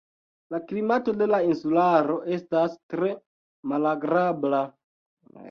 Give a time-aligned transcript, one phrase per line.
[0.53, 3.13] La klimato de la insularo estas tre
[3.75, 4.65] malagrabla.